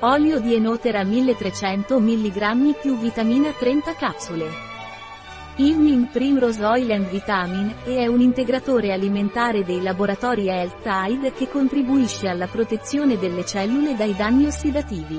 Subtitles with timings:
[0.00, 4.46] Olio di enotera 1300 mg più vitamina 30 capsule.
[5.56, 11.48] Evening Primrose Oil and Vitamin e è un integratore alimentare dei laboratori Health Tide che
[11.48, 15.18] contribuisce alla protezione delle cellule dai danni ossidativi.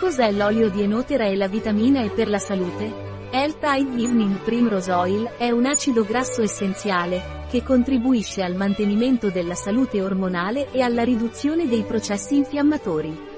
[0.00, 3.12] Cos'è l'olio di enotera e la vitamina E per la salute?
[3.30, 10.02] L-Tide Evening Primrose Oil è un acido grasso essenziale, che contribuisce al mantenimento della salute
[10.02, 13.33] ormonale e alla riduzione dei processi infiammatori.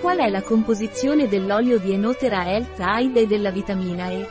[0.00, 4.28] Qual è la composizione dell'olio di enotera L-Tide e della vitamina E?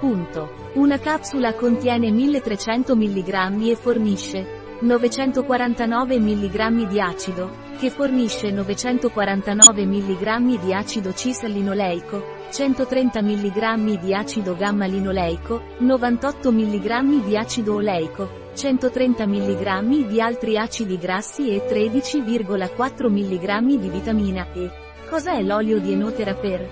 [0.00, 0.70] Punto.
[0.74, 4.46] Una capsula contiene 1300 mg e fornisce
[4.80, 14.56] 949 mg di acido, che fornisce 949 mg di acido cis-linoleico, 130 mg di acido
[14.56, 23.76] gamma-linoleico, 98 mg di acido oleico, 130 mg di altri acidi grassi e 13,4 mg
[23.78, 24.86] di vitamina E.
[25.08, 26.68] Cos'è l'olio di enotera per?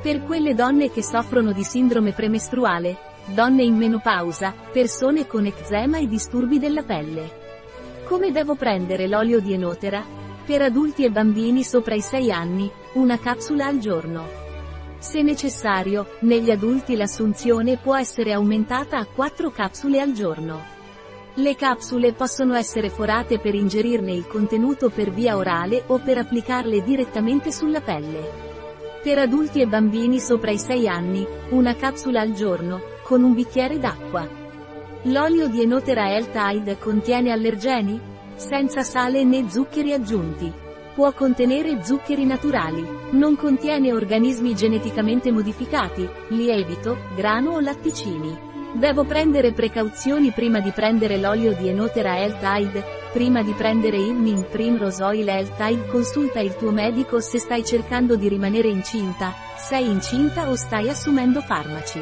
[0.00, 6.06] Per quelle donne che soffrono di sindrome premestruale, donne in menopausa, persone con eczema e
[6.06, 7.30] disturbi della pelle.
[8.04, 10.02] Come devo prendere l'olio di enotera?
[10.46, 14.26] Per adulti e bambini sopra i 6 anni, una capsula al giorno.
[14.98, 20.77] Se necessario, negli adulti l'assunzione può essere aumentata a 4 capsule al giorno.
[21.38, 26.82] Le capsule possono essere forate per ingerirne il contenuto per via orale o per applicarle
[26.82, 28.28] direttamente sulla pelle.
[29.04, 33.78] Per adulti e bambini sopra i 6 anni, una capsula al giorno, con un bicchiere
[33.78, 34.28] d'acqua.
[35.02, 38.00] L'olio di Enotera L-Tide contiene allergeni?
[38.34, 40.52] Senza sale né zuccheri aggiunti.
[40.92, 42.84] Può contenere zuccheri naturali.
[43.12, 48.47] Non contiene organismi geneticamente modificati, lievito, grano o latticini.
[48.74, 54.46] Devo prendere precauzioni prima di prendere l'olio di Enotera L-Tide, prima di prendere il Min
[54.50, 60.50] Primrose Oil L-Tide consulta il tuo medico se stai cercando di rimanere incinta, sei incinta
[60.50, 62.00] o stai assumendo farmaci.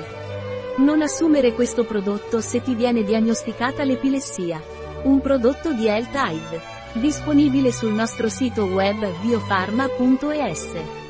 [0.79, 4.61] Non assumere questo prodotto se ti viene diagnosticata l'epilessia.
[5.05, 6.75] Un prodotto di L-Tide.
[6.95, 11.06] Disponibile sul nostro sito web biofarma.es.